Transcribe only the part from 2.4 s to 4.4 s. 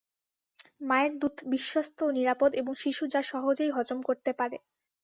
এবং শিশু যা সহজেই হজম করতে